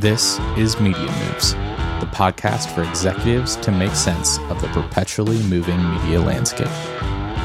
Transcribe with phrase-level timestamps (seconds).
[0.00, 5.76] This is Media Moves, the podcast for executives to make sense of the perpetually moving
[5.90, 6.70] media landscape.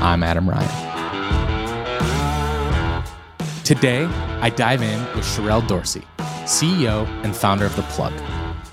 [0.02, 0.70] I'm Adam Ryan.
[3.65, 4.06] Today,
[4.40, 6.04] I dive in with Sherrell Dorsey,
[6.46, 8.13] CEO and founder of The Plug.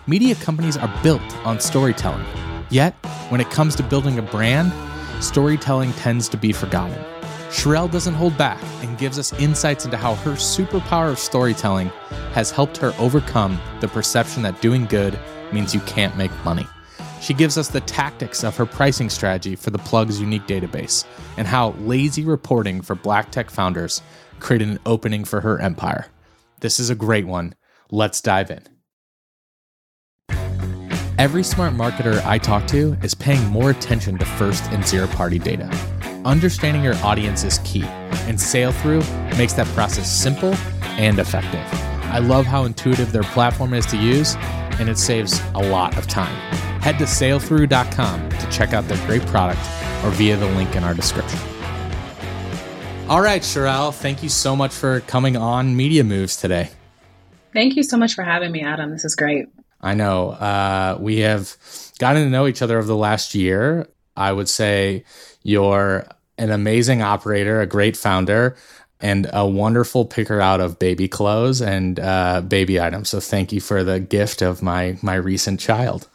[0.07, 2.25] Media companies are built on storytelling,
[2.71, 2.95] yet,
[3.31, 4.73] when it comes to building a brand,
[5.21, 7.12] storytelling tends to be forgotten.
[7.53, 11.89] Sherrell doesn't hold back and gives us insights into how her superpower of storytelling
[12.33, 15.19] has helped her overcome the perception that doing good
[15.53, 16.67] means you can't make money.
[17.21, 21.05] She gives us the tactics of her pricing strategy for the plug's unique database
[21.37, 24.01] and how lazy reporting for black tech founders
[24.41, 26.07] created an opening for her empire.
[26.61, 27.55] This is a great one.
[27.91, 28.63] Let's dive in.
[31.19, 35.39] Every smart marketer I talk to is paying more attention to first and zero party
[35.39, 35.69] data.
[36.25, 39.03] Understanding your audience is key, and Sailthru
[39.37, 40.55] makes that process simple
[40.97, 41.61] and effective.
[42.13, 44.37] I love how intuitive their platform is to use,
[44.79, 46.33] and it saves a lot of time.
[46.81, 49.61] Head to sailthru.com to check out their great product
[50.05, 51.41] or via the link in our description.
[53.09, 56.71] All right, Sherrell, thank you so much for coming on Media Moves today.
[57.53, 58.91] Thank you so much for having me, Adam.
[58.91, 59.49] This is great.
[59.81, 60.31] I know.
[60.31, 61.57] Uh, we have
[61.99, 63.89] gotten to know each other over the last year.
[64.17, 65.05] I would say
[65.43, 66.07] you're
[66.39, 68.57] an amazing operator, a great founder,
[69.01, 73.09] and a wonderful picker out of baby clothes and uh, baby items.
[73.09, 76.09] So thank you for the gift of my my recent child.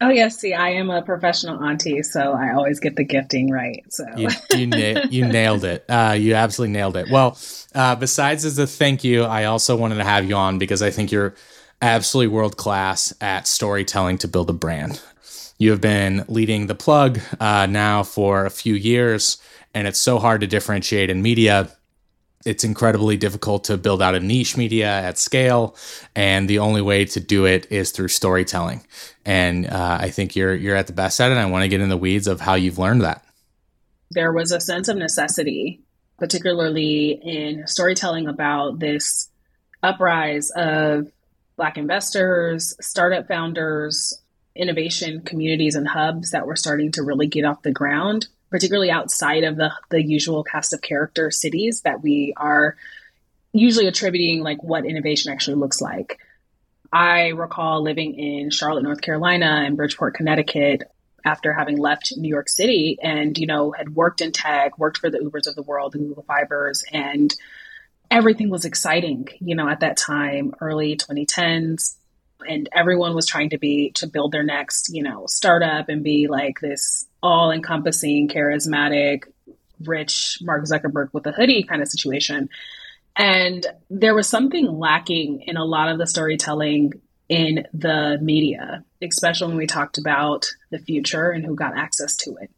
[0.00, 3.84] Oh yes, see, I am a professional auntie, so I always get the gifting right.
[3.88, 5.84] So you you, na- you nailed it.
[5.88, 7.08] Uh, you absolutely nailed it.
[7.08, 7.38] Well,
[7.72, 10.90] uh, besides as a thank you, I also wanted to have you on because I
[10.90, 11.36] think you're
[11.80, 15.00] absolutely world class at storytelling to build a brand.
[15.58, 19.36] You have been leading the plug uh, now for a few years,
[19.74, 21.70] and it's so hard to differentiate in media.
[22.44, 25.76] It's incredibly difficult to build out a niche media at scale,
[26.16, 28.84] and the only way to do it is through storytelling.
[29.24, 31.36] And uh, I think you're you're at the best at it.
[31.36, 33.24] I want to get in the weeds of how you've learned that.
[34.10, 35.80] There was a sense of necessity,
[36.18, 39.28] particularly in storytelling about this
[39.82, 41.10] uprise of
[41.56, 44.20] Black investors, startup founders,
[44.54, 49.44] innovation communities and hubs that were starting to really get off the ground, particularly outside
[49.44, 52.76] of the, the usual cast of character cities that we are
[53.52, 56.18] usually attributing like what innovation actually looks like.
[56.92, 60.82] I recall living in Charlotte, North Carolina and Bridgeport, Connecticut
[61.24, 65.08] after having left New York City and, you know, had worked in tech, worked for
[65.08, 67.34] the Ubers of the world, the Google Fibers, and
[68.10, 71.94] everything was exciting, you know, at that time, early 2010s
[72.48, 76.28] and everyone was trying to be to build their next you know startup and be
[76.28, 79.24] like this all encompassing charismatic
[79.84, 82.48] rich mark zuckerberg with a hoodie kind of situation.
[83.16, 86.94] And there was something lacking in a lot of the storytelling
[87.28, 92.36] in the media especially when we talked about the future and who got access to
[92.40, 92.50] it.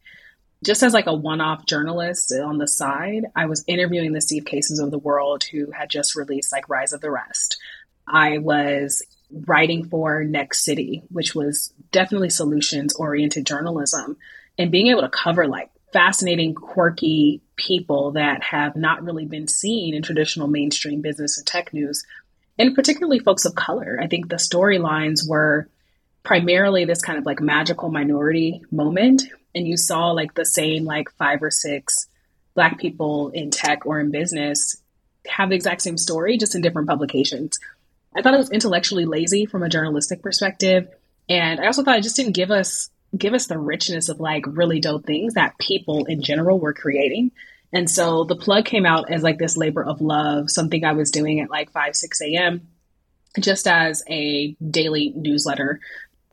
[0.63, 4.79] Just as like a one-off journalist on the side i was interviewing the steve cases
[4.79, 7.57] of the world who had just released like rise of the rest.
[8.07, 9.01] I was
[9.31, 14.17] writing for Next City, which was definitely solutions oriented journalism,
[14.57, 19.93] and being able to cover like fascinating, quirky people that have not really been seen
[19.93, 22.05] in traditional mainstream business and tech news,
[22.57, 23.99] and particularly folks of color.
[24.01, 25.69] I think the storylines were
[26.23, 29.23] primarily this kind of like magical minority moment.
[29.53, 32.07] And you saw like the same like five or six
[32.55, 34.81] Black people in tech or in business
[35.27, 37.59] have the exact same story, just in different publications.
[38.15, 40.87] I thought it was intellectually lazy from a journalistic perspective.
[41.27, 44.43] And I also thought it just didn't give us give us the richness of like
[44.45, 47.31] really dope things that people in general were creating.
[47.71, 51.11] And so the plug came out as like this labor of love, something I was
[51.11, 52.67] doing at like 5, 6 a.m.
[53.39, 55.79] just as a daily newsletter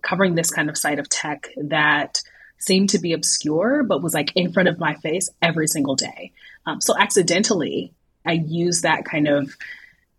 [0.03, 2.22] covering this kind of side of tech that
[2.59, 6.32] seemed to be obscure, but was like in front of my face every single day.
[6.66, 7.93] Um, so accidentally,
[8.26, 9.56] I used that kind of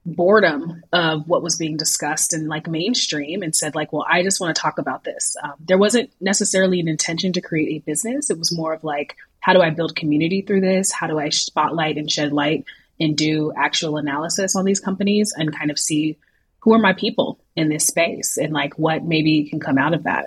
[0.06, 4.42] boredom of what was being discussed in like mainstream and said like well i just
[4.42, 5.36] want to talk about this.
[5.42, 8.30] Um, there wasn't necessarily an intention to create a business.
[8.30, 10.92] It was more of like how do i build community through this?
[10.92, 12.66] How do i spotlight and shed light
[13.00, 16.18] and do actual analysis on these companies and kind of see
[16.60, 20.04] who are my people in this space and like what maybe can come out of
[20.04, 20.26] that?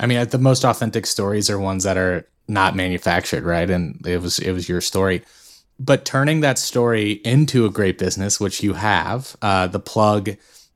[0.00, 3.68] I mean the most authentic stories are ones that are not manufactured right?
[3.68, 5.22] And it was it was your story
[5.78, 10.30] but turning that story into a great business, which you have, uh, the plug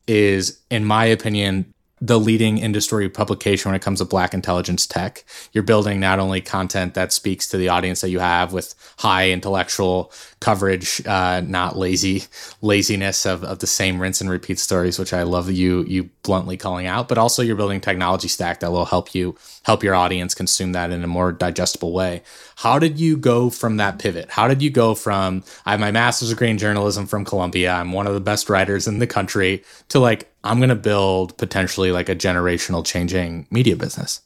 [0.07, 5.25] is, in my opinion, the leading industry publication when it comes to black intelligence tech.
[5.53, 9.31] You're building not only content that speaks to the audience that you have with high
[9.31, 10.11] intellectual
[10.41, 12.25] coverage, uh, not lazy
[12.63, 16.57] laziness of, of the same rinse and repeat stories, which I love you you bluntly
[16.57, 20.35] calling out, but also you're building technology stack that will help you help your audience
[20.35, 22.23] consume that in a more digestible way.
[22.57, 24.31] How did you go from that pivot?
[24.31, 27.93] How did you go from I have my master's degree in journalism from Columbia, I'm
[27.93, 31.93] one of the best writers in the country, to like I'm going to build potentially
[31.93, 34.23] like a generational changing media business?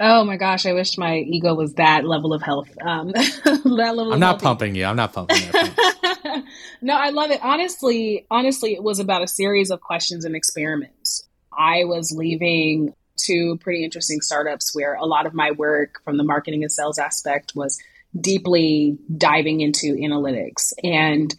[0.00, 2.68] Oh my gosh, I wish my ego was that level of health.
[2.84, 4.84] Um, that level I'm not pumping you.
[4.84, 5.52] I'm not pumping you.
[6.82, 7.40] no, I love it.
[7.42, 11.26] Honestly, honestly, it was about a series of questions and experiments.
[11.56, 16.24] I was leaving two pretty interesting startups where a lot of my work from the
[16.24, 17.80] marketing and sales aspect was
[18.20, 20.72] deeply diving into analytics.
[20.82, 21.34] And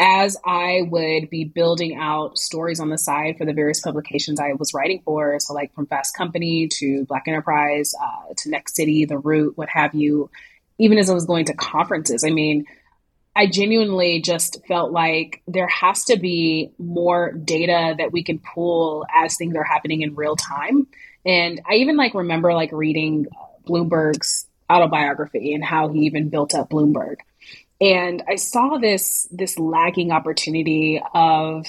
[0.00, 4.52] as I would be building out stories on the side for the various publications I
[4.52, 9.04] was writing for, so like from Fast Company to Black Enterprise uh, to Next City,
[9.04, 10.30] The Root, what have you,
[10.78, 12.64] even as I was going to conferences, I mean,
[13.34, 19.04] I genuinely just felt like there has to be more data that we can pull
[19.14, 20.86] as things are happening in real time.
[21.24, 23.26] And I even like remember like reading
[23.66, 27.16] Bloomberg's autobiography and how he even built up Bloomberg
[27.80, 31.66] and I saw this this lagging opportunity of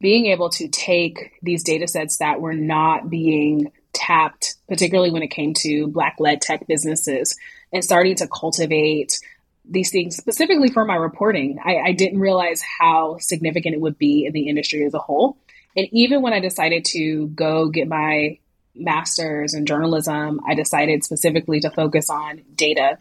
[0.00, 5.28] being able to take these data sets that were not being tapped, particularly when it
[5.28, 7.36] came to Black led tech businesses,
[7.72, 9.20] and starting to cultivate
[9.64, 11.58] these things specifically for my reporting.
[11.64, 15.36] I, I, didn't realize how significant it would be in the industry as a whole.
[15.76, 18.38] And even when I decided to go get my
[18.74, 22.98] master's in journalism, I decided specifically to focus on data.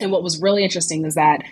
[0.00, 1.44] And what was really interesting is that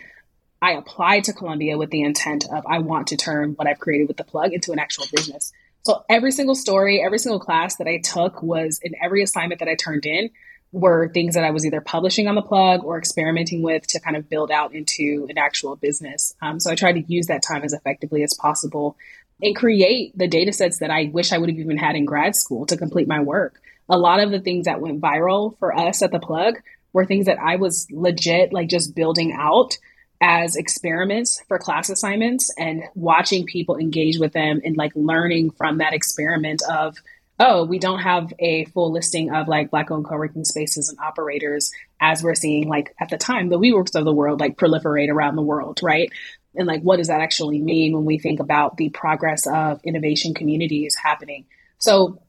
[0.63, 4.09] I applied to Columbia with the intent of I want to turn what I've created
[4.09, 5.53] with the plug into an actual business.
[5.83, 9.69] So every single story, every single class that I took was in every assignment that
[9.69, 10.31] I turned in
[10.73, 14.17] were things that I was either publishing on the plug or experimenting with to kind
[14.17, 16.35] of build out into an actual business.
[16.43, 18.97] Um, so I tried to use that time as effectively as possible
[19.43, 22.37] and create the data sets that I wish I would have even had in grad
[22.37, 23.61] school to complete my work.
[23.89, 26.61] A lot of the things that went viral for us at the plug
[26.93, 29.77] were things that I was legit like just building out
[30.21, 35.79] as experiments for class assignments and watching people engage with them and like learning from
[35.79, 36.97] that experiment of
[37.39, 41.73] oh we don't have a full listing of like black owned co-working spaces and operators
[42.01, 45.37] as we're seeing like at the time the WeWorks of the world like proliferate around
[45.37, 46.13] the world right?
[46.55, 50.35] And like what does that actually mean when we think about the progress of innovation
[50.35, 51.47] communities happening?
[51.79, 52.21] So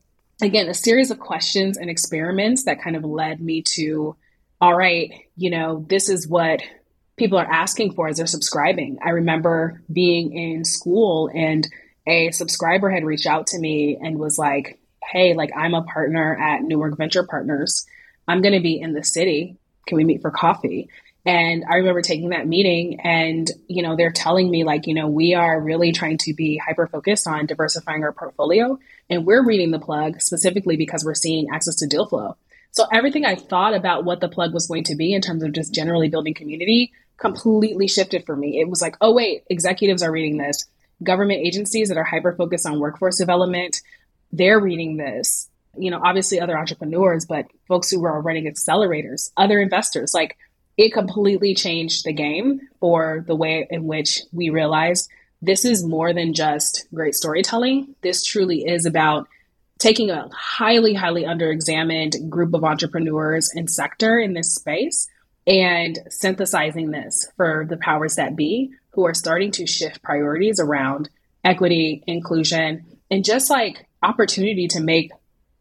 [0.41, 4.15] again a series of questions and experiments that kind of led me to
[4.61, 6.61] all right you know this is what
[7.17, 8.97] people are asking for as they're subscribing.
[9.03, 11.67] I remember being in school and
[12.07, 16.37] a subscriber had reached out to me and was like, Hey, like I'm a partner
[16.37, 17.85] at Newark Venture Partners.
[18.27, 19.57] I'm going to be in the city.
[19.87, 20.89] Can we meet for coffee?
[21.25, 25.07] And I remember taking that meeting and, you know, they're telling me like, you know,
[25.07, 28.79] we are really trying to be hyper focused on diversifying our portfolio.
[29.09, 32.37] And we're reading the plug specifically because we're seeing access to deal flow.
[32.71, 35.51] So everything I thought about what the plug was going to be in terms of
[35.51, 38.59] just generally building community completely shifted for me.
[38.59, 40.65] It was like, oh, wait, executives are reading this.
[41.03, 43.81] Government agencies that are hyper focused on workforce development,
[44.31, 45.47] they're reading this.
[45.77, 50.37] You know, obviously other entrepreneurs, but folks who are running accelerators, other investors, like
[50.77, 55.07] it completely changed the game for the way in which we realized
[55.41, 57.95] this is more than just great storytelling.
[58.01, 59.27] This truly is about
[59.79, 65.07] taking a highly, highly underexamined group of entrepreneurs and sector in this space
[65.47, 71.09] and synthesizing this for the powers that be who are starting to shift priorities around
[71.43, 75.11] equity, inclusion, and just like opportunity to make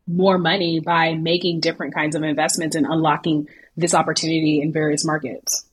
[0.07, 5.67] more money by making different kinds of investments and unlocking this opportunity in various markets.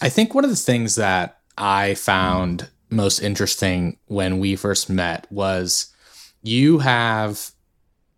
[0.00, 5.30] I think one of the things that I found most interesting when we first met
[5.30, 5.92] was
[6.42, 7.50] you have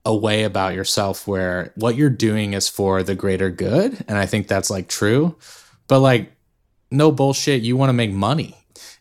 [0.06, 4.04] a way about yourself where what you're doing is for the greater good.
[4.06, 5.34] And I think that's like true.
[5.88, 6.32] But like,
[6.92, 8.56] no bullshit, you want to make money.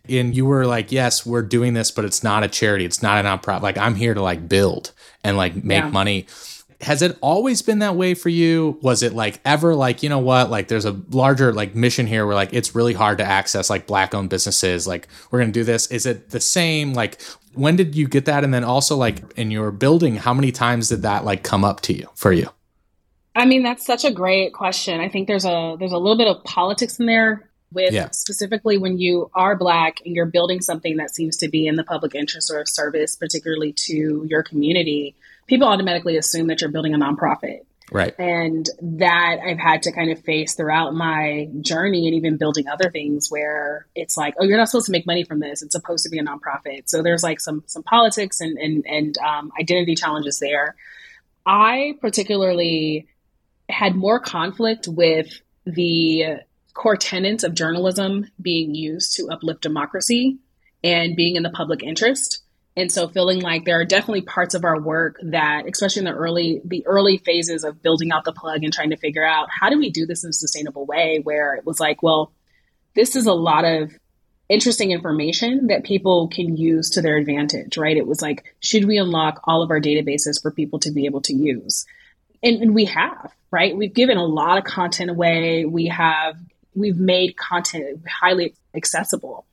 [0.09, 2.85] And you were like, yes, we're doing this, but it's not a charity.
[2.85, 3.61] It's not a nonprofit.
[3.61, 4.93] Like, I'm here to like build
[5.23, 5.89] and like make yeah.
[5.91, 6.25] money.
[6.85, 8.79] Has it always been that way for you?
[8.81, 12.25] Was it like ever like, you know what, like there's a larger like mission here
[12.25, 14.87] where like it's really hard to access like black owned businesses.
[14.87, 15.87] Like, we're going to do this.
[15.87, 16.93] Is it the same?
[16.93, 17.19] Like,
[17.55, 20.89] when did you get that and then also like in your building how many times
[20.89, 22.49] did that like come up to you for you
[23.35, 26.27] i mean that's such a great question i think there's a there's a little bit
[26.27, 28.09] of politics in there with yeah.
[28.11, 31.83] specifically when you are black and you're building something that seems to be in the
[31.83, 35.15] public interest or of service particularly to your community
[35.47, 37.59] people automatically assume that you're building a nonprofit.
[37.91, 38.15] Right.
[38.17, 42.89] And that I've had to kind of face throughout my journey and even building other
[42.89, 45.61] things where it's like, oh, you're not supposed to make money from this.
[45.61, 46.89] It's supposed to be a nonprofit.
[46.89, 50.75] So there's like some some politics and and, and um, identity challenges there.
[51.45, 53.07] I particularly
[53.69, 56.37] had more conflict with the
[56.73, 60.39] core tenets of journalism being used to uplift democracy
[60.83, 62.41] and being in the public interest
[62.77, 66.11] and so feeling like there are definitely parts of our work that especially in the
[66.11, 69.69] early the early phases of building out the plug and trying to figure out how
[69.69, 72.31] do we do this in a sustainable way where it was like well
[72.95, 73.91] this is a lot of
[74.47, 77.97] interesting information that people can use to their advantage right?
[77.97, 81.21] It was like should we unlock all of our databases for people to be able
[81.21, 81.85] to use?
[82.43, 83.75] And, and we have right?
[83.75, 85.65] We've given a lot of content away.
[85.65, 86.37] We have
[86.75, 89.45] we've made content highly accessible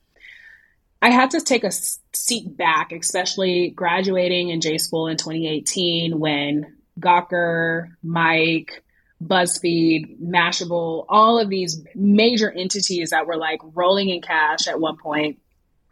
[1.03, 1.71] I had to take a
[2.13, 8.81] seat back, especially graduating in J school in 2018 when Gawker, Mic,
[9.21, 14.95] BuzzFeed, Mashable, all of these major entities that were like rolling in cash at one
[14.95, 15.39] point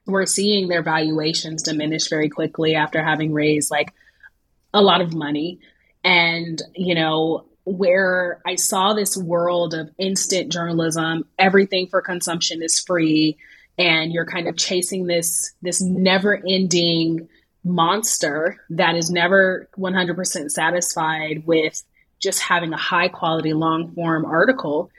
[0.05, 3.93] were seeing their valuations diminish very quickly after having raised like
[4.73, 5.59] a lot of money.
[6.05, 12.79] And, you know, where I saw this world of instant journalism, everything for consumption is
[12.79, 13.37] free
[13.77, 17.27] and you're kind of chasing this this never ending
[17.63, 21.83] monster that is never 100% satisfied with
[22.19, 24.89] just having a high quality long form article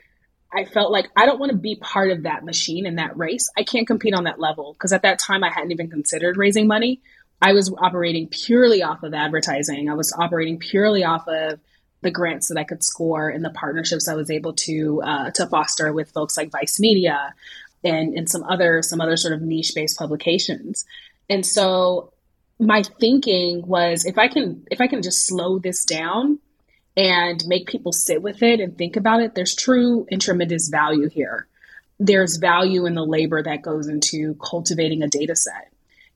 [0.53, 3.49] i felt like i don't want to be part of that machine in that race.
[3.57, 6.67] I can't compete on that level because at that time i hadn't even considered raising
[6.67, 7.01] money.
[7.41, 9.89] I was operating purely off of advertising.
[9.89, 11.59] I was operating purely off of
[12.03, 15.47] the grants that I could score and the partnerships I was able to uh, to
[15.47, 17.33] foster with folks like Vice Media,
[17.83, 20.85] and, and some other some other sort of niche based publications.
[21.29, 22.13] And so
[22.59, 26.39] my thinking was if I can if I can just slow this down
[26.95, 31.09] and make people sit with it and think about it, there's true and tremendous value
[31.09, 31.47] here.
[31.99, 35.71] There's value in the labor that goes into cultivating a data set.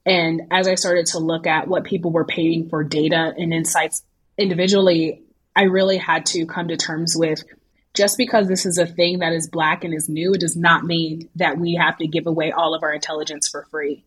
[0.05, 4.03] And as I started to look at what people were paying for data and insights
[4.37, 5.23] individually,
[5.55, 7.43] I really had to come to terms with
[7.97, 10.85] just because this is a thing that is black and is new, it does not
[10.85, 14.05] mean that we have to give away all of our intelligence for free.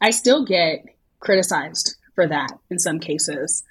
[0.00, 0.84] I still get
[1.20, 3.62] criticized for that in some cases.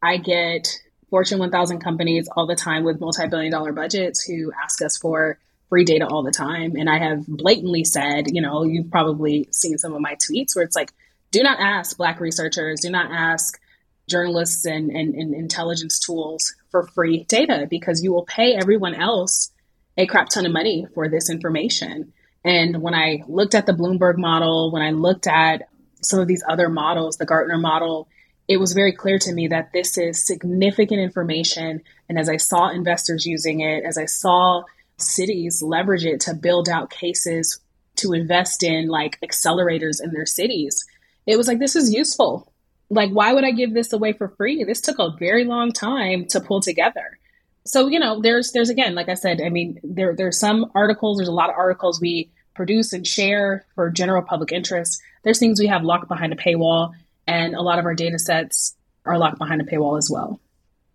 [0.00, 0.78] I get
[1.10, 5.40] Fortune 1000 companies all the time with multi billion dollar budgets who ask us for
[5.68, 6.76] free data all the time.
[6.76, 10.64] And I have blatantly said, you know, you've probably seen some of my tweets where
[10.64, 10.92] it's like,
[11.32, 13.60] do not ask Black researchers, do not ask
[14.08, 19.52] journalists and, and, and intelligence tools for free data because you will pay everyone else
[19.96, 22.12] a crap ton of money for this information.
[22.44, 25.68] And when I looked at the Bloomberg model, when I looked at
[26.02, 28.08] some of these other models, the Gartner model,
[28.48, 31.80] it was very clear to me that this is significant information.
[32.08, 34.64] And as I saw investors using it, as I saw
[34.98, 37.60] cities leverage it to build out cases
[37.98, 40.84] to invest in like accelerators in their cities,
[41.24, 42.52] it was like, this is useful
[42.90, 44.64] like why would i give this away for free?
[44.64, 47.18] This took a very long time to pull together.
[47.66, 51.16] So you know there's there's again like i said i mean there there's some articles
[51.16, 55.00] there's a lot of articles we produce and share for general public interest.
[55.22, 56.92] There's things we have locked behind a paywall
[57.26, 60.40] and a lot of our data sets are locked behind a paywall as well.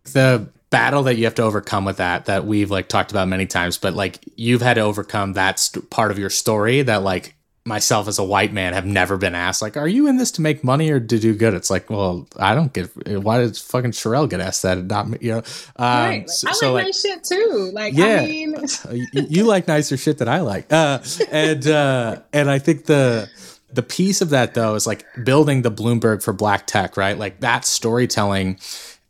[0.06, 3.48] The battle that you have to overcome with that that we've like talked about many
[3.48, 7.34] times but like you've had to overcome that st- part of your story that like
[7.66, 10.42] myself as a white man have never been asked like are you in this to
[10.42, 11.54] make money or to do good?
[11.54, 12.90] It's like well i don't get
[13.22, 15.38] why did fucking Sherrell get asked that and not you know?
[15.76, 16.20] Um, right.
[16.20, 17.72] Like, so, i like so, like, nice shit too.
[17.74, 18.22] Like yeah.
[18.22, 18.56] I mean...
[18.92, 20.72] you, you, like nicer shit than i like.
[20.72, 21.00] Uh,
[21.32, 23.30] and uh, and i think the
[23.72, 27.18] the piece of that though is like building the bloomberg for black tech right?
[27.18, 28.60] Like that storytelling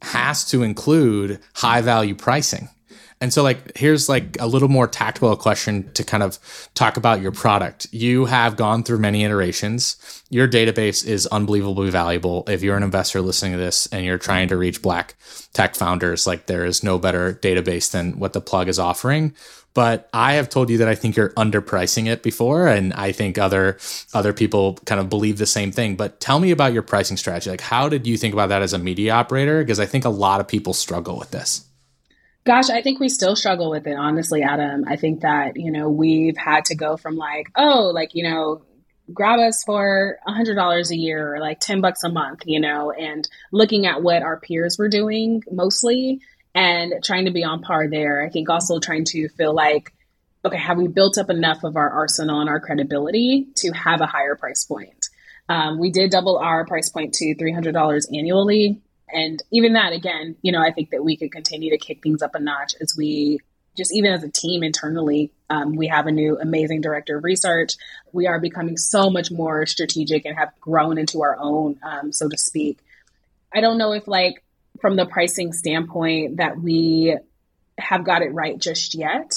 [0.01, 2.69] has to include high value pricing
[3.21, 6.39] and so, like, here's like a little more tactical question to kind of
[6.73, 7.87] talk about your product.
[7.91, 10.23] You have gone through many iterations.
[10.29, 12.45] Your database is unbelievably valuable.
[12.47, 15.15] If you're an investor listening to this and you're trying to reach black
[15.51, 19.33] tech founders, like, there is no better database than what the plug is offering.
[19.73, 23.37] But I have told you that I think you're underpricing it before, and I think
[23.37, 23.77] other
[24.13, 25.95] other people kind of believe the same thing.
[25.95, 27.51] But tell me about your pricing strategy.
[27.51, 29.61] Like, how did you think about that as a media operator?
[29.61, 31.68] Because I think a lot of people struggle with this.
[32.49, 34.83] Gosh, I think we still struggle with it, honestly, Adam.
[34.87, 38.63] I think that, you know, we've had to go from like, oh, like, you know,
[39.13, 42.59] grab us for a hundred dollars a year or like 10 bucks a month, you
[42.59, 46.21] know, and looking at what our peers were doing mostly
[46.55, 48.25] and trying to be on par there.
[48.25, 49.93] I think also trying to feel like,
[50.43, 54.07] okay, have we built up enough of our arsenal and our credibility to have a
[54.07, 55.09] higher price point?
[55.49, 60.51] Um, we did double our price point to $300 annually And even that, again, you
[60.51, 63.39] know, I think that we could continue to kick things up a notch as we
[63.77, 67.75] just even as a team internally, um, we have a new amazing director of research.
[68.11, 72.27] We are becoming so much more strategic and have grown into our own, um, so
[72.27, 72.79] to speak.
[73.53, 74.43] I don't know if, like,
[74.81, 77.17] from the pricing standpoint, that we
[77.77, 79.31] have got it right just yet.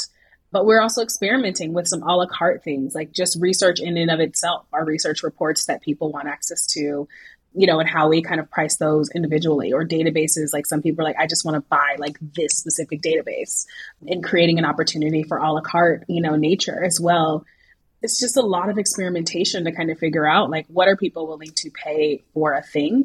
[0.51, 4.11] But we're also experimenting with some a la carte things, like just research in and
[4.11, 7.09] of itself, our research reports that people want access to,
[7.55, 10.53] you know, and how we kind of price those individually or databases.
[10.53, 13.67] Like some people are like, I just want to buy like this specific database
[14.07, 17.45] and creating an opportunity for a la carte, you know, nature as well.
[18.01, 21.27] It's just a lot of experimentation to kind of figure out like what are people
[21.27, 23.05] willing to pay for a thing,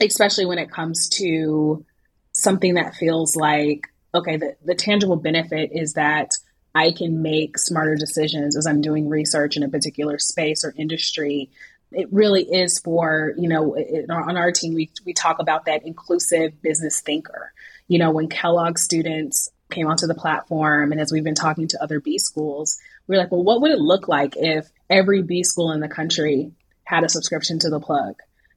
[0.00, 1.84] especially when it comes to
[2.32, 6.32] something that feels like, okay, the, the tangible benefit is that
[6.74, 11.50] I can make smarter decisions as I'm doing research in a particular space or industry.
[11.90, 13.76] It really is for, you know,
[14.10, 17.52] on our team, we, we talk about that inclusive business thinker.
[17.86, 21.82] You know, when Kellogg students came onto the platform and as we've been talking to
[21.82, 25.42] other B schools, we are like, well, what would it look like if every B
[25.42, 26.52] school in the country
[26.84, 28.16] had a subscription to the plug?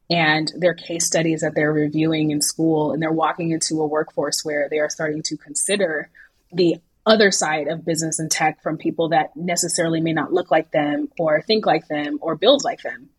[0.10, 4.44] And their case studies that they're reviewing in school, and they're walking into a workforce
[4.44, 6.10] where they are starting to consider
[6.52, 10.70] the other side of business and tech from people that necessarily may not look like
[10.72, 13.10] them or think like them or build like them.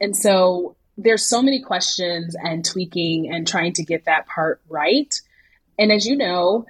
[0.00, 5.14] And so there's so many questions and tweaking and trying to get that part right.
[5.78, 6.66] And as you know,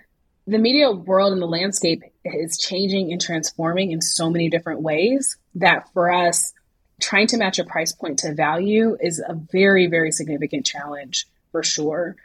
[0.47, 5.37] the media world and the landscape is changing and transforming in so many different ways
[5.56, 6.52] that for us,
[7.00, 11.62] trying to match a price point to value is a very, very significant challenge for
[11.62, 12.16] sure,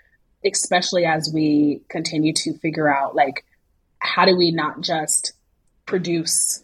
[0.46, 3.44] especially as we continue to figure out like
[4.00, 5.34] how do we not just
[5.86, 6.64] produce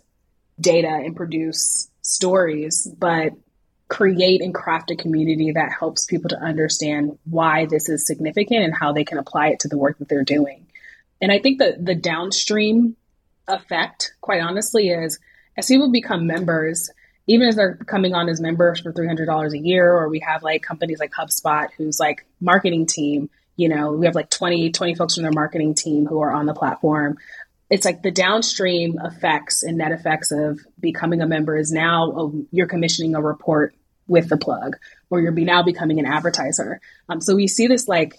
[0.60, 3.34] data and produce stories, but
[3.88, 8.74] create and craft a community that helps people to understand why this is significant and
[8.74, 10.68] how they can apply it to the work that they're doing.
[11.22, 12.96] And I think that the downstream
[13.48, 15.20] effect, quite honestly, is
[15.56, 16.90] as people become members,
[17.28, 20.64] even as they're coming on as members for $300 a year, or we have like
[20.64, 25.16] companies like HubSpot, who's like marketing team, you know, we have like 20, 20 folks
[25.16, 27.18] from their marketing team who are on the platform.
[27.70, 32.46] It's like the downstream effects and net effects of becoming a member is now oh,
[32.52, 33.74] you're commissioning a report
[34.08, 34.78] with the plug,
[35.10, 36.80] or you're now becoming an advertiser.
[37.10, 38.16] Um, so we see this like,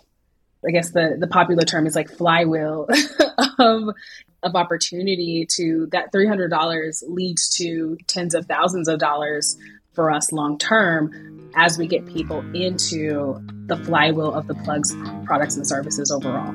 [0.67, 2.89] I guess the the popular term is like flywheel
[3.59, 3.95] of
[4.43, 9.57] of opportunity to that three hundred dollars leads to tens of thousands of dollars
[9.93, 15.57] for us long term as we get people into the flywheel of the plugs products
[15.57, 16.55] and services overall.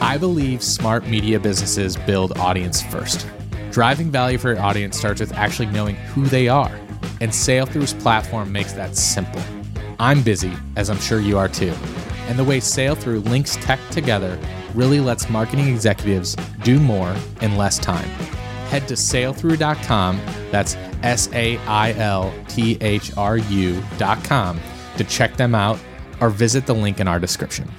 [0.00, 3.26] I believe smart media businesses build audience first.
[3.70, 6.74] Driving value for your audience starts with actually knowing who they are,
[7.20, 9.42] and Sailthru's platform makes that simple.
[9.98, 11.74] I'm busy, as I'm sure you are too,
[12.28, 14.38] and the way SailThrough links tech together
[14.74, 18.08] really lets marketing executives do more in less time.
[18.68, 24.60] Head to sailthru.com, that's S A I L T H R U.com
[24.96, 25.78] to check them out
[26.20, 27.70] or visit the link in our description.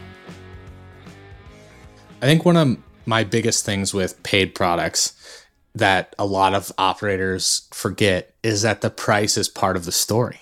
[2.22, 7.68] I think one of my biggest things with paid products that a lot of operators
[7.72, 10.42] forget is that the price is part of the story.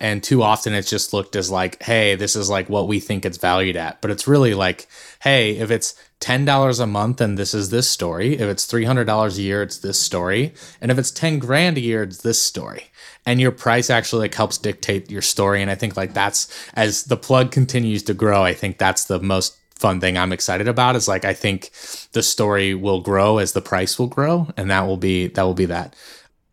[0.00, 3.24] And too often it's just looked as like, hey, this is like what we think
[3.24, 4.00] it's valued at.
[4.00, 4.88] But it's really like,
[5.20, 9.42] hey, if it's $10 a month and this is this story, if it's $300 a
[9.42, 10.54] year, it's this story.
[10.80, 12.90] And if it's 10 grand a year, it's this story.
[13.24, 15.62] And your price actually like helps dictate your story.
[15.62, 19.18] And I think like that's as the plug continues to grow, I think that's the
[19.18, 21.70] most fun thing I'm excited about is like I think
[22.12, 25.54] the story will grow as the price will grow and that will be that will
[25.54, 25.94] be that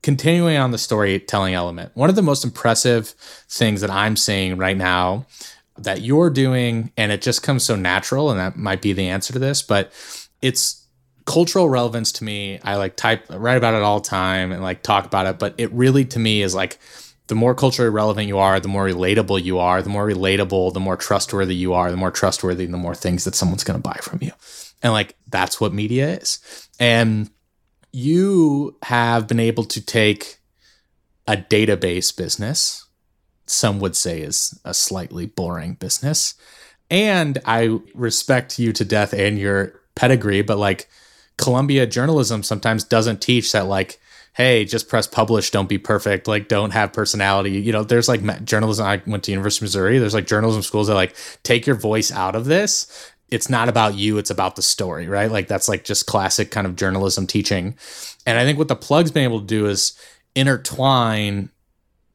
[0.03, 3.15] continuing on the storytelling element, one of the most impressive
[3.49, 5.25] things that I'm seeing right now
[5.77, 9.33] that you're doing, and it just comes so natural, and that might be the answer
[9.33, 9.91] to this, but
[10.41, 10.85] it's
[11.25, 12.59] cultural relevance to me.
[12.63, 15.71] I like type, write about it all time and like talk about it, but it
[15.71, 16.77] really to me is like,
[17.27, 20.79] the more culturally relevant you are, the more relatable you are, the more relatable, the
[20.79, 23.97] more trustworthy you are, the more trustworthy, the more things that someone's going to buy
[24.01, 24.31] from you.
[24.81, 26.67] And like, that's what media is.
[26.79, 27.29] And
[27.93, 30.39] you have been able to take
[31.25, 32.85] a database business,
[33.45, 36.35] some would say is a slightly boring business.
[36.89, 40.89] And I respect you to death and your pedigree, but like
[41.37, 43.99] Columbia journalism sometimes doesn't teach that, like,
[44.33, 47.51] hey, just press publish, don't be perfect, like, don't have personality.
[47.51, 48.85] You know, there's like journalism.
[48.85, 49.99] I went to University of Missouri.
[49.99, 53.95] There's like journalism schools that like take your voice out of this it's not about
[53.95, 55.31] you, it's about the story, right?
[55.31, 57.75] Like that's like just classic kind of journalism teaching.
[58.27, 59.97] And I think what the plug's been able to do is
[60.35, 61.49] intertwine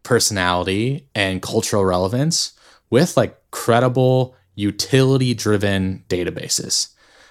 [0.04, 2.52] personality and cultural relevance
[2.88, 6.90] with like credible, utility driven databases.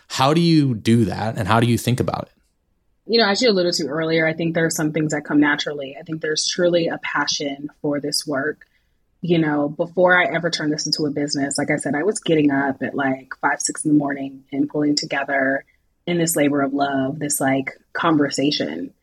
[0.10, 2.37] How do you do that and how do you think about it?
[3.08, 5.39] You know, as you alluded to earlier, I think there are some things that come
[5.39, 5.96] naturally.
[5.98, 8.65] I think there's truly a passion for this work.
[9.22, 12.20] You know, before I ever turned this into a business, like I said, I was
[12.20, 15.63] getting up at like five, six in the morning and pulling together
[16.06, 18.93] in this labor of love, this like conversation,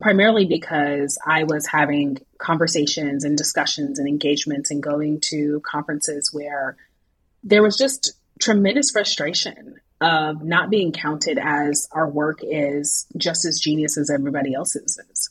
[0.00, 6.76] primarily because I was having conversations and discussions and engagements and going to conferences where
[7.44, 13.60] there was just tremendous frustration of not being counted as our work is just as
[13.60, 15.30] genius as everybody else's is.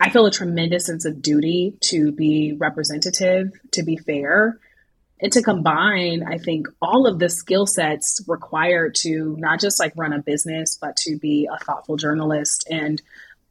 [0.00, 4.58] I feel a tremendous sense of duty to be representative, to be fair,
[5.20, 9.94] and to combine, I think, all of the skill sets required to not just like
[9.96, 13.00] run a business, but to be a thoughtful journalist and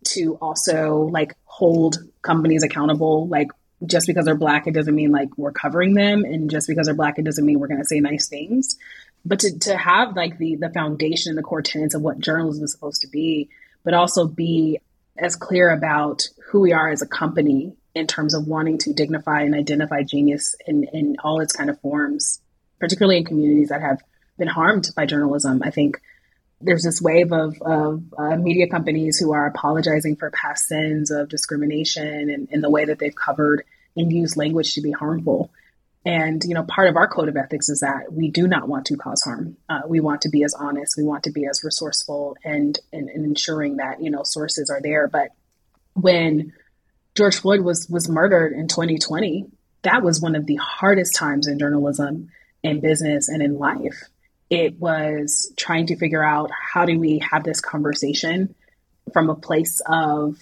[0.09, 3.27] to also like hold companies accountable.
[3.27, 3.47] Like
[3.85, 6.25] just because they're black, it doesn't mean like we're covering them.
[6.25, 8.77] And just because they're black, it doesn't mean we're going to say nice things.
[9.25, 12.63] But to, to have like the, the foundation, and the core tenets of what journalism
[12.63, 13.49] is supposed to be,
[13.83, 14.79] but also be
[15.17, 19.41] as clear about who we are as a company in terms of wanting to dignify
[19.41, 22.41] and identify genius in, in all its kind of forms,
[22.79, 24.01] particularly in communities that have
[24.37, 25.61] been harmed by journalism.
[25.63, 26.01] I think
[26.59, 31.29] there's this wave of, of uh, media companies who are apologizing for past sins of
[31.29, 33.63] discrimination and, and the way that they've covered
[33.95, 35.51] and used language to be harmful.
[36.05, 38.85] And you know, part of our code of ethics is that we do not want
[38.87, 39.55] to cause harm.
[39.69, 40.97] Uh, we want to be as honest.
[40.97, 44.81] We want to be as resourceful, and, and and ensuring that you know sources are
[44.81, 45.07] there.
[45.07, 45.29] But
[45.93, 46.51] when
[47.15, 49.45] George Floyd was was murdered in 2020.
[49.83, 52.29] That was one of the hardest times in journalism,
[52.63, 54.01] in business, and in life.
[54.49, 58.55] It was trying to figure out how do we have this conversation
[59.11, 60.41] from a place of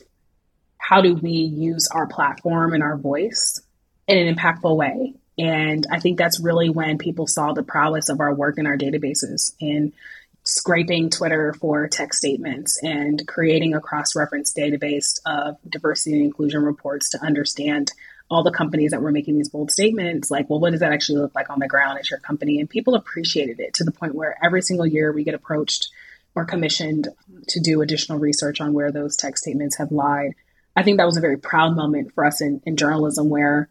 [0.78, 3.62] how do we use our platform and our voice
[4.08, 5.16] in an impactful way.
[5.38, 8.78] And I think that's really when people saw the prowess of our work in our
[8.78, 9.94] databases and
[10.44, 16.64] scraping Twitter for text statements and creating a cross reference database of diversity and inclusion
[16.64, 17.92] reports to understand
[18.30, 21.20] all the companies that were making these bold statements like well what does that actually
[21.20, 22.60] look like on the ground at your company?
[22.60, 25.90] And people appreciated it to the point where every single year we get approached
[26.34, 27.10] or commissioned
[27.50, 30.34] to do additional research on where those text statements have lied.
[30.76, 33.70] I think that was a very proud moment for us in, in journalism where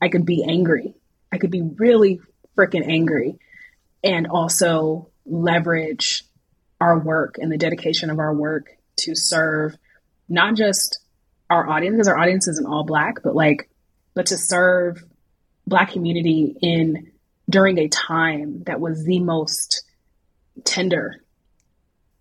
[0.00, 0.94] i could be angry
[1.32, 2.20] i could be really
[2.56, 3.38] freaking angry
[4.04, 6.24] and also leverage
[6.80, 8.66] our work and the dedication of our work
[8.96, 9.76] to serve
[10.28, 10.98] not just
[11.48, 13.68] our audience because our audience isn't all black but like
[14.14, 15.02] but to serve
[15.66, 17.12] black community in
[17.48, 19.84] during a time that was the most
[20.64, 21.22] tender.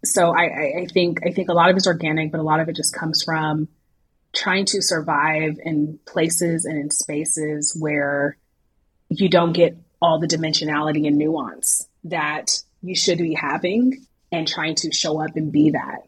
[0.03, 2.69] So I, I think i think a lot of it's organic but a lot of
[2.69, 3.67] it just comes from
[4.33, 8.37] trying to survive in places and in spaces where
[9.11, 14.75] you don't get all the dimensionality and nuance that you should be having and trying
[14.75, 16.07] to show up and be that.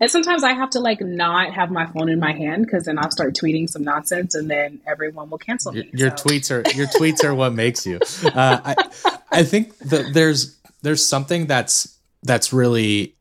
[0.00, 2.98] And sometimes I have to like not have my phone in my hand because then
[2.98, 5.88] I'll start tweeting some nonsense and then everyone will cancel me.
[5.92, 6.24] Your, your so.
[6.24, 8.00] tweets are your tweets are what makes you.
[8.24, 13.14] Uh, I I think that there's there's something that's that's really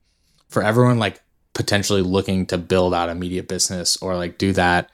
[0.49, 1.21] for everyone like
[1.53, 4.89] potentially looking to build out a media business or like do that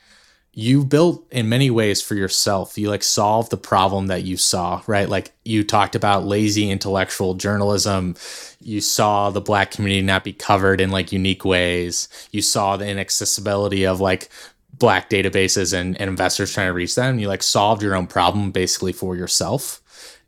[0.59, 2.79] you built in many ways for yourself.
[2.79, 5.07] You like solved the problem that you saw, right?
[5.07, 8.15] Like you talked about lazy intellectual journalism.
[8.59, 12.09] You saw the black community not be covered in like unique ways.
[12.31, 14.29] You saw the inaccessibility of like
[14.73, 17.19] black databases and, and investors trying to reach them.
[17.19, 19.79] You like solved your own problem basically for yourself.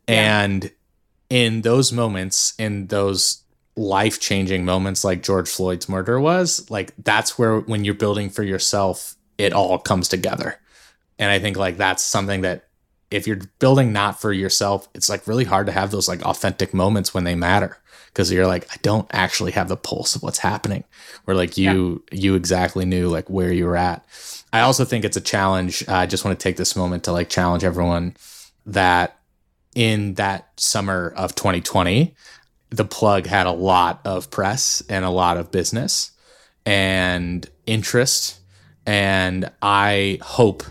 [0.08, 0.42] Yeah.
[0.42, 0.70] And
[1.28, 3.42] in those moments, in those
[3.74, 8.44] life changing moments like George Floyd's murder was, like that's where when you're building for
[8.44, 10.58] yourself, it all comes together.
[11.18, 12.66] And I think like that's something that
[13.10, 16.72] if you're building not for yourself, it's like really hard to have those like authentic
[16.72, 20.38] moments when they matter because you're like I don't actually have the pulse of what's
[20.38, 20.84] happening.
[21.24, 22.18] Where like you yeah.
[22.18, 24.04] you exactly knew like where you were at.
[24.52, 25.86] I also think it's a challenge.
[25.88, 28.16] I just want to take this moment to like challenge everyone
[28.66, 29.18] that
[29.74, 32.14] in that summer of 2020,
[32.70, 36.10] the plug had a lot of press and a lot of business
[36.66, 38.39] and interest
[38.86, 40.62] and I hope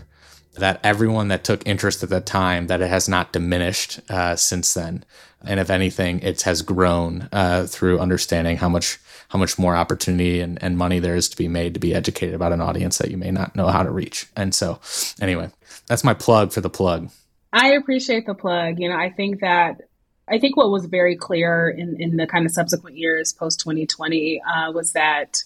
[0.54, 4.74] that everyone that took interest at that time that it has not diminished uh, since
[4.74, 5.04] then.
[5.44, 10.40] And if anything it has grown uh, through understanding how much how much more opportunity
[10.40, 13.10] and, and money there is to be made to be educated about an audience that
[13.10, 14.26] you may not know how to reach.
[14.36, 14.80] And so
[15.20, 15.50] anyway
[15.86, 17.10] that's my plug for the plug.
[17.52, 18.78] I appreciate the plug.
[18.78, 19.82] You know i think that
[20.28, 24.42] i think what was very clear in, in the kind of subsequent years post 2020
[24.42, 25.42] uh, was that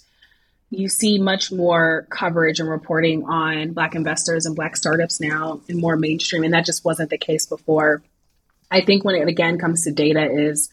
[0.78, 5.78] you see much more coverage and reporting on Black investors and Black startups now and
[5.78, 6.44] more mainstream.
[6.44, 8.02] And that just wasn't the case before.
[8.70, 10.70] I think when it again comes to data is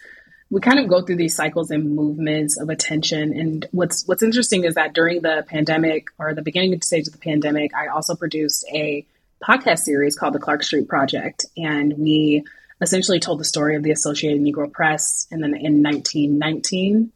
[0.49, 3.33] we kind of go through these cycles and movements of attention.
[3.39, 7.19] And what's what's interesting is that during the pandemic or the beginning stage of the
[7.19, 9.05] pandemic, I also produced a
[9.41, 12.43] podcast series called the Clark Street Project, and we
[12.81, 17.11] essentially told the story of the Associated Negro Press, and then in 1919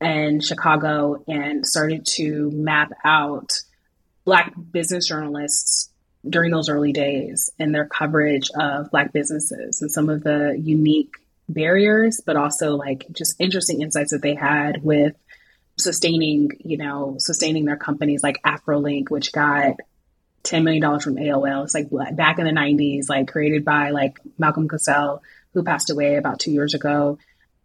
[0.00, 3.60] in Chicago, and started to map out
[4.24, 5.90] Black business journalists
[6.28, 11.14] during those early days and their coverage of Black businesses and some of the unique
[11.48, 15.14] barriers, but also like just interesting insights that they had with
[15.78, 19.76] sustaining, you know, sustaining their companies like AfroLink, which got
[20.44, 21.64] $10 million from AOL.
[21.64, 25.20] It's like back in the 90s, like created by like Malcolm CasSelle,
[25.54, 27.18] who passed away about two years ago.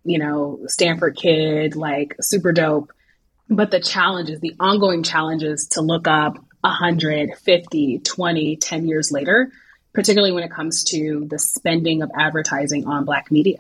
[0.06, 2.94] You know, Stanford kid, like super dope.
[3.50, 9.52] But the challenges, the ongoing challenges to look up 100, 50, 20, 10 years later,
[9.94, 13.60] particularly when it comes to the spending of advertising on Black media.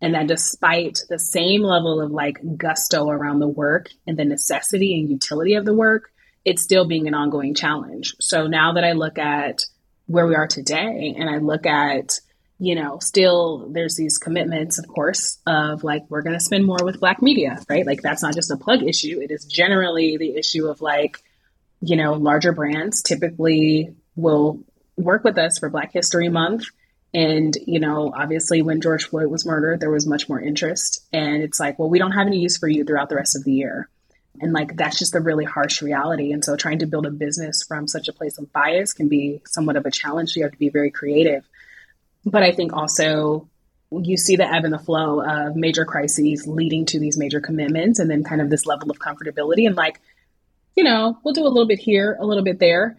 [0.00, 5.00] And that despite the same level of like gusto around the work and the necessity
[5.00, 6.10] and utility of the work,
[6.44, 8.14] it's still being an ongoing challenge.
[8.20, 9.64] So now that I look at
[10.06, 12.20] where we are today and I look at,
[12.58, 16.78] you know, still there's these commitments, of course, of like, we're going to spend more
[16.84, 17.86] with Black media, right?
[17.86, 19.20] Like, that's not just a plug issue.
[19.20, 21.18] It is generally the issue of like,
[21.80, 24.60] you know, larger brands typically will
[24.96, 26.66] work with us for Black History Month.
[27.12, 31.04] And, you know, obviously when George Floyd was murdered, there was much more interest.
[31.12, 33.44] And it's like, well, we don't have any use for you throughout the rest of
[33.44, 33.88] the year.
[34.40, 36.32] And like that's just a really harsh reality.
[36.32, 39.42] And so trying to build a business from such a place of bias can be
[39.46, 40.34] somewhat of a challenge.
[40.34, 41.44] You have to be very creative.
[42.24, 43.48] But I think also
[43.90, 47.98] you see the ebb and the flow of major crises leading to these major commitments
[47.98, 50.00] and then kind of this level of comfortability and like,
[50.76, 52.96] you know, we'll do a little bit here, a little bit there.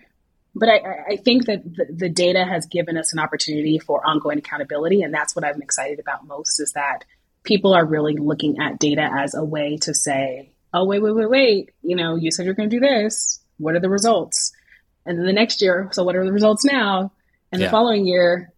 [0.53, 4.37] But I, I think that the, the data has given us an opportunity for ongoing
[4.37, 5.01] accountability.
[5.01, 7.03] And that's what I'm excited about most is that
[7.43, 11.29] people are really looking at data as a way to say, oh, wait, wait, wait,
[11.29, 13.41] wait, you know, you said you're going to do this.
[13.57, 14.53] What are the results?
[15.05, 17.11] And then the next year, so what are the results now?
[17.51, 17.67] And yeah.
[17.67, 18.51] the following year,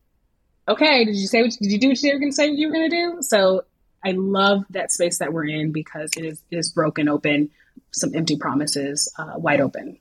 [0.68, 2.68] okay, did you say what, did you do what you were going to say you
[2.68, 3.18] were going to do?
[3.22, 3.64] So
[4.06, 7.50] I love that space that we're in because it is, it is broken open,
[7.92, 9.98] some empty promises, uh, wide open.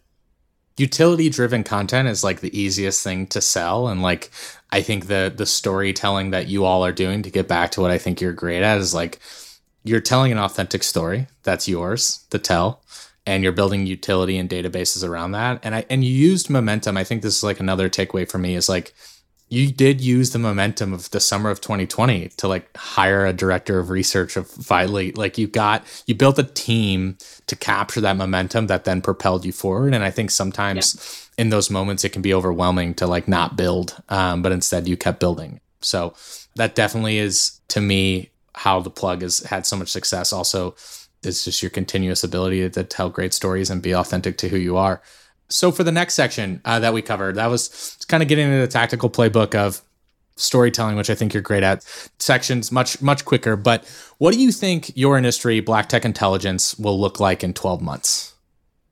[0.77, 3.89] Utility driven content is like the easiest thing to sell.
[3.89, 4.31] And like,
[4.71, 7.91] I think the, the storytelling that you all are doing to get back to what
[7.91, 9.19] I think you're great at is like,
[9.85, 12.83] you're telling an authentic story that's yours to tell
[13.25, 17.05] and you're building utility and databases around that and i and you used momentum i
[17.05, 18.93] think this is like another takeaway for me is like
[19.49, 23.79] you did use the momentum of the summer of 2020 to like hire a director
[23.79, 28.67] of research of finally like you got you built a team to capture that momentum
[28.67, 31.43] that then propelled you forward and i think sometimes yeah.
[31.43, 34.97] in those moments it can be overwhelming to like not build um, but instead you
[34.97, 36.15] kept building so
[36.57, 40.75] that definitely is to me how the plug has had so much success also
[41.23, 44.77] is just your continuous ability to tell great stories and be authentic to who you
[44.77, 45.03] are.
[45.49, 48.61] So for the next section uh, that we covered, that was kind of getting into
[48.61, 49.81] the tactical playbook of
[50.37, 51.85] storytelling, which I think you're great at.
[52.19, 53.85] Sections much much quicker, but
[54.19, 58.35] what do you think your industry, Black Tech Intelligence, will look like in 12 months?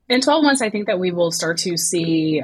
[0.07, 2.43] In 12 months, I think that we will start to see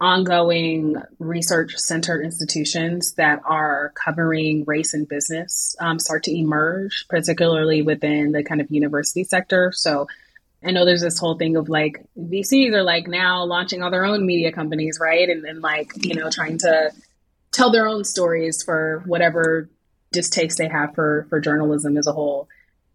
[0.00, 7.82] ongoing research centered institutions that are covering race and business um, start to emerge, particularly
[7.82, 9.72] within the kind of university sector.
[9.74, 10.06] So
[10.62, 14.04] I know there's this whole thing of like VCs are like now launching all their
[14.04, 15.28] own media companies, right?
[15.28, 16.92] And then like, you know, trying to
[17.50, 19.68] tell their own stories for whatever
[20.12, 22.48] distaste they have for for journalism as a whole.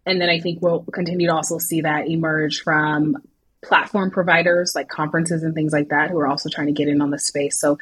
[0.04, 3.16] And then I think we'll continue to also see that emerge from
[3.62, 7.00] platform providers like conferences and things like that who are also trying to get in
[7.00, 7.58] on the space.
[7.58, 7.78] So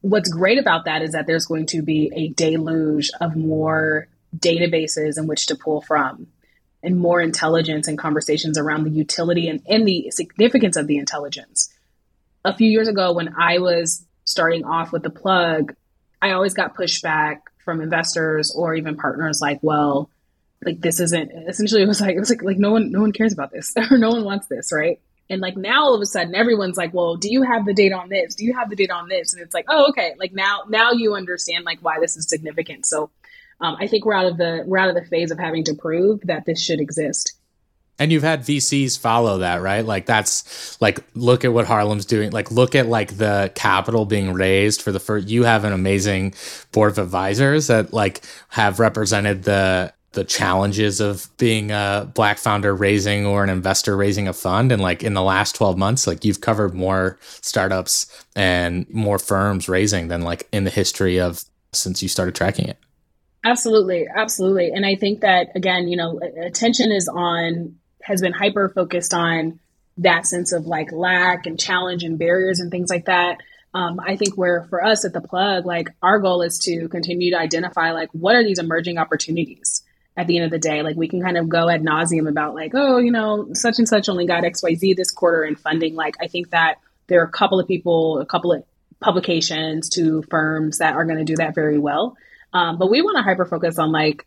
[0.00, 5.16] what's great about that is that there's going to be a deluge of more databases
[5.16, 6.26] in which to pull from
[6.84, 11.72] and more intelligence and conversations around the utility and, and the significance of the intelligence.
[12.44, 15.74] A few years ago, when I was starting off with the plug,
[16.20, 20.10] I always got pushback from investors or even partners like, well,
[20.64, 23.12] like this isn't essentially it was like it was like like no one no one
[23.12, 25.00] cares about this or no one wants this right?
[25.30, 27.94] And like now all of a sudden everyone's like well do you have the data
[27.94, 28.34] on this?
[28.34, 29.32] Do you have the data on this?
[29.32, 30.14] And it's like oh okay.
[30.18, 32.86] Like now now you understand like why this is significant.
[32.86, 33.10] So
[33.60, 35.74] um, i think we're out of the we're out of the phase of having to
[35.74, 37.34] prove that this should exist
[37.98, 39.84] and you've had VCs follow that, right?
[39.84, 42.32] Like that's like look at what Harlem's doing.
[42.32, 45.28] Like look at like the capital being raised for the first.
[45.28, 46.34] You have an amazing
[46.72, 52.74] board of advisors that like have represented the the challenges of being a black founder
[52.74, 56.24] raising or an investor raising a fund and like in the last 12 months like
[56.24, 62.00] you've covered more startups and more firms raising than like in the history of since
[62.00, 62.78] you started tracking it
[63.44, 64.70] Absolutely, absolutely.
[64.72, 69.60] And I think that again, you know, attention is on has been hyper focused on
[69.98, 73.38] that sense of like lack and challenge and barriers and things like that.
[73.74, 77.32] Um, I think where for us at the plug, like our goal is to continue
[77.32, 79.82] to identify like what are these emerging opportunities
[80.16, 80.82] at the end of the day.
[80.82, 83.88] Like we can kind of go ad nauseum about like, oh, you know, such and
[83.88, 85.94] such only got XYZ this quarter in funding.
[85.94, 86.76] Like I think that
[87.08, 88.64] there are a couple of people, a couple of
[89.00, 92.16] publications to firms that are going to do that very well.
[92.54, 94.26] Um, but we want to hyper focus on like,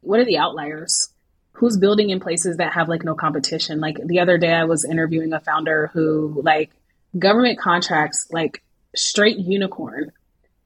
[0.00, 1.10] what are the outliers?
[1.52, 3.80] Who's building in places that have like no competition?
[3.80, 6.70] Like the other day, I was interviewing a founder who like
[7.18, 8.62] government contracts, like
[8.94, 10.12] straight unicorn,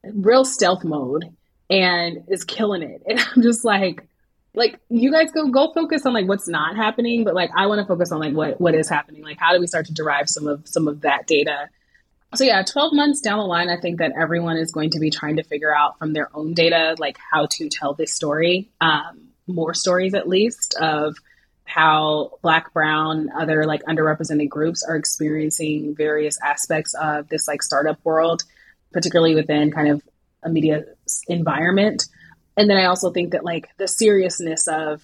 [0.02, 1.34] real stealth mode,
[1.70, 3.02] and is killing it.
[3.06, 4.06] And I'm just like,
[4.54, 7.80] like you guys go go focus on like what's not happening, but like I want
[7.80, 9.22] to focus on like what what is happening.
[9.22, 11.68] Like how do we start to derive some of some of that data
[12.34, 15.10] so yeah, 12 months down the line, I think that everyone is going to be
[15.10, 19.28] trying to figure out from their own data, like how to tell this story, um,
[19.46, 21.16] more stories at least of
[21.64, 27.98] how black, brown, other like underrepresented groups are experiencing various aspects of this like startup
[28.04, 28.42] world,
[28.92, 30.02] particularly within kind of
[30.42, 30.84] a media
[31.28, 32.06] environment.
[32.56, 35.02] And then I also think that like the seriousness of,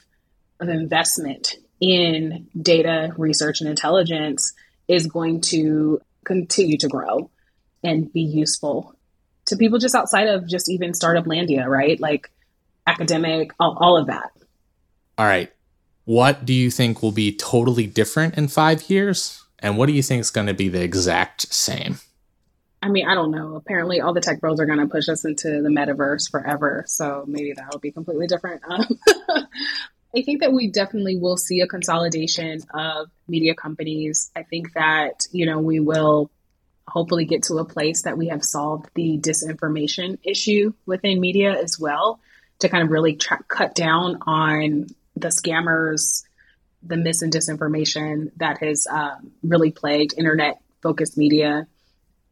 [0.60, 4.52] of investment in data research and intelligence
[4.88, 7.30] is going to continue to grow
[7.82, 8.94] and be useful
[9.46, 11.98] to people just outside of just even startup landia, right?
[11.98, 12.30] Like
[12.86, 14.30] academic, all, all of that.
[15.16, 15.50] All right.
[16.04, 19.44] What do you think will be totally different in five years?
[19.58, 21.98] And what do you think is going to be the exact same?
[22.80, 23.56] I mean, I don't know.
[23.56, 26.84] Apparently, all the tech bros are going to push us into the metaverse forever.
[26.86, 28.62] So maybe that will be completely different.
[28.70, 28.86] Um,
[30.16, 34.30] I think that we definitely will see a consolidation of media companies.
[34.34, 36.30] I think that, you know, we will
[36.86, 41.78] hopefully get to a place that we have solved the disinformation issue within media as
[41.78, 42.20] well
[42.60, 46.24] to kind of really tra- cut down on the scammers,
[46.82, 51.66] the mis and disinformation that has um, really plagued internet focused media.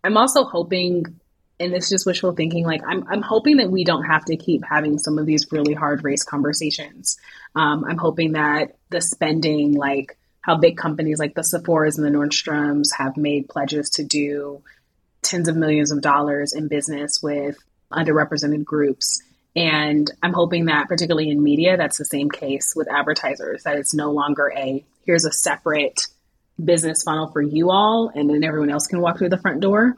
[0.02, 1.20] I'm also hoping
[1.58, 2.64] and it's just wishful thinking.
[2.64, 5.74] Like I'm, I'm hoping that we don't have to keep having some of these really
[5.74, 7.16] hard race conversations.
[7.54, 12.16] Um, I'm hoping that the spending, like how big companies like the Sephora's and the
[12.16, 14.62] Nordstroms have made pledges to do
[15.22, 17.56] tens of millions of dollars in business with
[17.90, 19.22] underrepresented groups.
[19.56, 23.94] And I'm hoping that, particularly in media, that's the same case with advertisers, that it's
[23.94, 26.06] no longer a here's a separate
[26.62, 29.96] business funnel for you all, and then everyone else can walk through the front door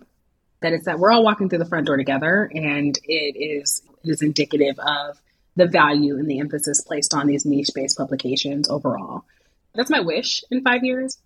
[0.61, 4.11] that it's that we're all walking through the front door together and it is it
[4.11, 5.21] is indicative of
[5.57, 9.25] the value and the emphasis placed on these niche based publications overall.
[9.75, 11.19] That's my wish in five years.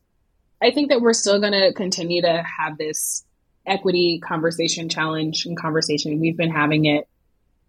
[0.60, 3.24] I think that we're still going to continue to have this
[3.66, 6.20] equity conversation challenge and conversation.
[6.20, 7.08] We've been having it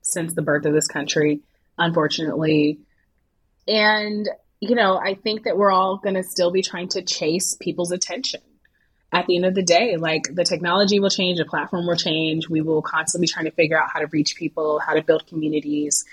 [0.01, 1.41] since the birth of this country,
[1.77, 2.79] unfortunately.
[3.67, 7.55] And, you know, I think that we're all going to still be trying to chase
[7.59, 8.41] people's attention
[9.13, 12.49] at the end of the day, like the technology will change, the platform will change.
[12.49, 15.27] We will constantly be trying to figure out how to reach people, how to build
[15.27, 16.03] communities.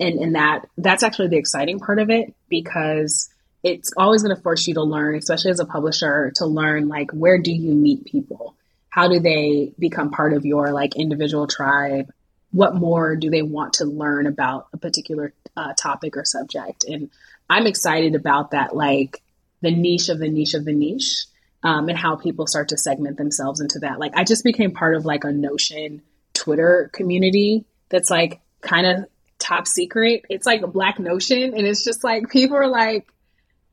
[0.00, 3.30] And, and that that's actually the exciting part of it because
[3.62, 7.12] it's always going to force you to learn, especially as a publisher, to learn like
[7.12, 8.56] where do you meet people?
[8.90, 12.12] How do they become part of your like individual tribe?
[12.50, 16.84] What more do they want to learn about a particular uh, topic or subject?
[16.84, 17.10] And
[17.48, 19.22] I'm excited about that, like
[19.60, 21.26] the niche of the niche of the niche
[21.62, 23.98] um, and how people start to segment themselves into that.
[23.98, 26.02] Like I just became part of like a Notion
[26.34, 29.06] Twitter community that's like kind of
[29.38, 30.24] top secret.
[30.28, 33.08] It's like a black Notion, and it's just like people are like,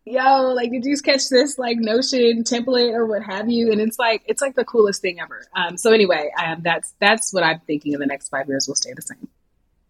[0.05, 3.99] "Yo, like did you catch this like Notion template or what have you?" And it's
[3.99, 5.45] like it's like the coolest thing ever.
[5.55, 8.75] Um, so anyway, um, that's that's what I'm thinking in the next five years will
[8.75, 9.27] stay the same.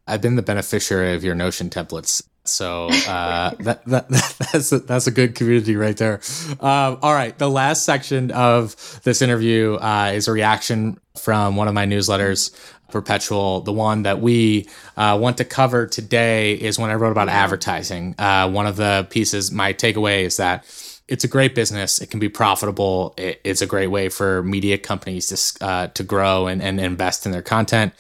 [0.08, 2.22] I've been the beneficiary of your Notion templates.
[2.48, 4.10] So uh, that, that
[4.52, 6.22] that's a, that's a good community right there.
[6.60, 11.68] Um, all right, the last section of this interview uh, is a reaction from one
[11.68, 12.56] of my newsletters,
[12.90, 13.62] Perpetual.
[13.62, 18.16] The one that we uh, want to cover today is when I wrote about advertising.
[18.18, 20.64] Uh, one of the pieces, my takeaway is that
[21.08, 22.00] it's a great business.
[22.00, 23.14] It can be profitable.
[23.18, 27.26] It, it's a great way for media companies to uh, to grow and, and invest
[27.26, 27.94] in their content,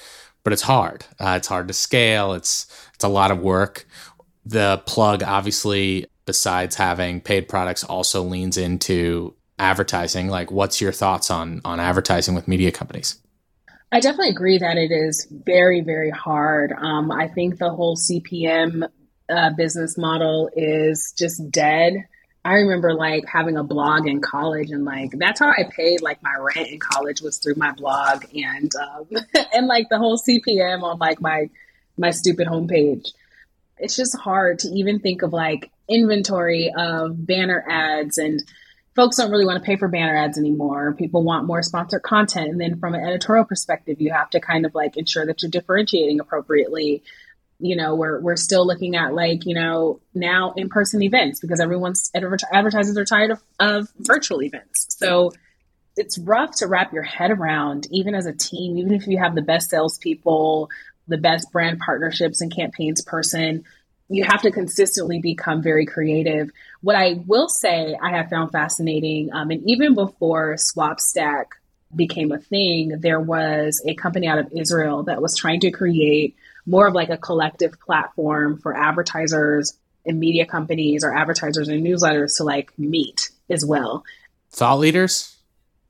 [0.44, 1.06] but it's hard.
[1.20, 2.34] Uh, it's hard to scale.
[2.34, 3.86] It's it's a lot of work
[4.46, 10.28] the plug obviously besides having paid products also leans into advertising.
[10.28, 13.20] Like what's your thoughts on on advertising with media companies?
[13.92, 16.74] I definitely agree that it is very very hard.
[16.74, 18.88] Um, i think the whole cpm
[19.30, 22.06] uh, business model is just dead.
[22.44, 26.22] I remember like having a blog in college and like that's how i paid like
[26.22, 29.08] my rent in college was through my blog and um,
[29.54, 31.50] and like the whole cpm on like my
[31.98, 33.14] my stupid homepage
[33.78, 38.42] it's just hard to even think of like inventory of banner ads and
[38.96, 40.94] folks don't really want to pay for banner ads anymore.
[40.94, 42.50] People want more sponsored content.
[42.50, 45.52] And then from an editorial perspective, you have to kind of like ensure that you're
[45.52, 47.04] differentiating appropriately.
[47.60, 51.60] You know, we're, we're still looking at like, you know, now in person events because
[51.60, 54.88] everyone's advertisers are tired of, of virtual events.
[54.98, 55.34] So
[55.98, 59.36] it's rough to wrap your head around, even as a team, even if you have
[59.36, 60.70] the best salespeople,
[61.08, 63.64] the best brand partnerships and campaigns person,
[64.10, 66.50] you have to consistently become very creative.
[66.82, 71.46] What I will say I have found fascinating, um, and even before SwapStack
[71.96, 76.36] became a thing, there was a company out of Israel that was trying to create
[76.66, 79.74] more of like a collective platform for advertisers
[80.06, 84.04] and media companies or advertisers and newsletters to like meet as well.
[84.52, 85.36] Thought leaders?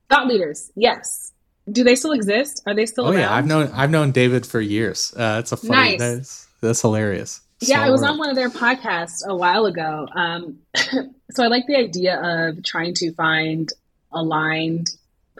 [0.09, 1.24] Thought leaders, yes.
[1.71, 2.61] Do they still exist?
[2.65, 3.05] Are they still?
[3.05, 3.19] Oh around?
[3.19, 5.13] yeah, I've known I've known David for years.
[5.15, 5.97] Uh, it's a funny.
[5.97, 5.99] Nice.
[5.99, 7.41] That's, that's hilarious.
[7.61, 10.07] Yeah, I was on one of their podcasts a while ago.
[10.13, 10.59] Um,
[11.31, 13.71] so I like the idea of trying to find
[14.11, 14.89] aligned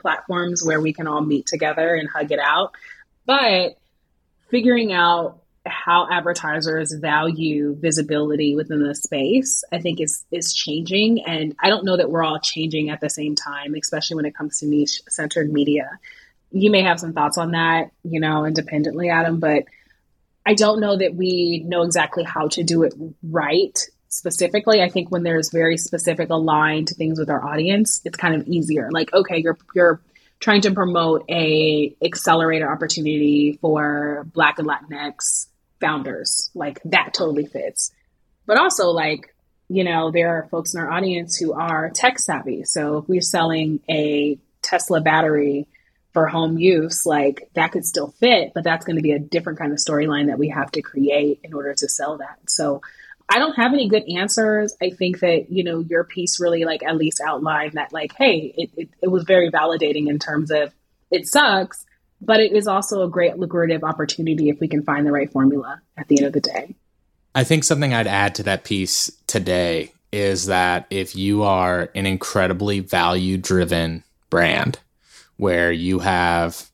[0.00, 2.72] platforms where we can all meet together and hug it out,
[3.26, 3.76] but
[4.50, 11.54] figuring out how advertisers value visibility within the space i think is is changing and
[11.60, 14.58] i don't know that we're all changing at the same time especially when it comes
[14.60, 15.98] to niche centered media
[16.52, 19.64] you may have some thoughts on that you know independently adam but
[20.46, 22.94] I don't know that we know exactly how to do it
[23.24, 23.76] right
[24.08, 24.80] specifically.
[24.80, 28.88] I think when there's very specific aligned things with our audience, it's kind of easier.
[28.92, 30.00] Like, okay, you're you're
[30.38, 35.48] trying to promote a accelerator opportunity for Black and Latinx
[35.80, 36.50] founders.
[36.54, 37.92] Like that totally fits.
[38.46, 39.34] But also like,
[39.68, 42.64] you know, there are folks in our audience who are tech savvy.
[42.64, 45.66] So if we're selling a Tesla battery
[46.12, 49.58] for home use, like that could still fit, but that's going to be a different
[49.58, 52.38] kind of storyline that we have to create in order to sell that.
[52.48, 52.80] So
[53.28, 54.76] I don't have any good answers.
[54.80, 58.54] I think that, you know, your piece really like at least outlined that like, hey,
[58.56, 60.72] it, it, it was very validating in terms of
[61.10, 61.84] it sucks,
[62.20, 65.80] but it is also a great lucrative opportunity if we can find the right formula
[65.96, 66.74] at the end of the day.
[67.34, 72.06] I think something I'd add to that piece today is that if you are an
[72.06, 74.78] incredibly value driven brand,
[75.36, 76.70] where you have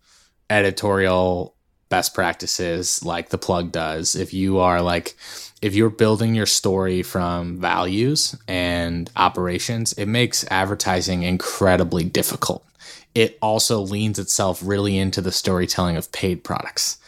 [0.50, 1.54] editorial
[1.88, 4.16] best practices like the plug does.
[4.16, 5.16] If you are like,
[5.62, 12.66] if you're building your story from values and operations, it makes advertising incredibly difficult.
[13.14, 16.98] It also leans itself really into the storytelling of paid products.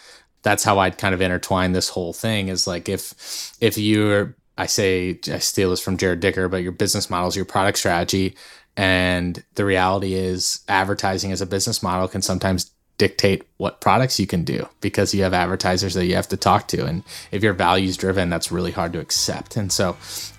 [0.42, 4.66] That's how I'd kind of intertwine this whole thing is like if if you're I
[4.66, 8.36] say I steal this from Jarrod Dicker, but your business model is your product strategy
[8.76, 14.26] and the reality is, advertising as a business model can sometimes dictate what products you
[14.26, 16.84] can do because you have advertisers that you have to talk to.
[16.86, 19.57] And if you're values driven, that's really hard to accept.
[19.57, 19.97] And so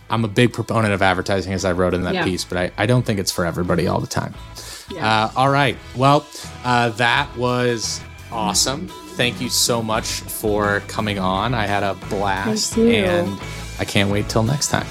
[0.09, 2.23] I'm a big proponent of advertising, as I wrote in that yeah.
[2.23, 4.33] piece, but I, I don't think it's for everybody all the time.
[4.91, 5.25] Yeah.
[5.25, 5.77] Uh, all right.
[5.95, 6.25] Well,
[6.63, 8.01] uh, that was
[8.31, 8.87] awesome.
[9.15, 11.53] Thank you so much for coming on.
[11.53, 13.39] I had a blast and
[13.79, 14.87] I can't wait till next time.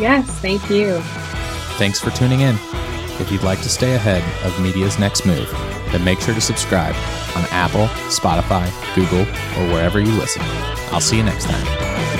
[0.00, 1.00] Yes, thank you.
[1.76, 2.56] Thanks for tuning in.
[3.20, 5.48] If you'd like to stay ahead of media's next move,
[5.90, 6.94] then make sure to subscribe
[7.36, 10.42] on Apple, Spotify, Google, or wherever you listen.
[10.92, 12.17] I'll see you next time.